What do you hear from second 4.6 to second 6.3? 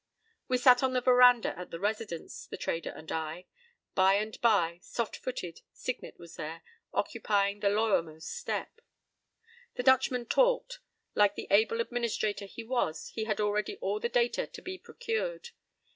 soft footed, Signet